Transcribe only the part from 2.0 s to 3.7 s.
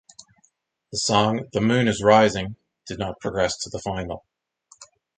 Rising" did not progress to